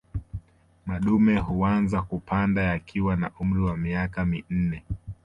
Madume 0.85 1.37
huanza 1.39 2.01
kupanda 2.01 2.61
yakiwa 2.63 3.15
na 3.15 3.31
umri 3.39 3.61
wa 3.61 3.77
miaka 3.77 4.25
minne 4.25 4.83